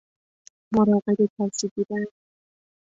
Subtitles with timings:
[0.73, 2.05] مراقب کسی بودن